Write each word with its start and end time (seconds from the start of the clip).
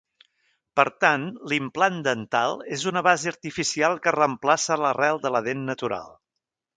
Per 0.79 0.83
tant, 1.03 1.25
l'implant 1.51 1.99
dental 2.07 2.57
és 2.77 2.85
una 2.91 3.03
base 3.07 3.29
artificial 3.33 3.99
que 4.07 4.15
reemplaça 4.19 4.79
l'arrel 4.85 5.21
de 5.27 5.33
la 5.37 5.43
dent 5.49 5.63
natural. 5.69 6.09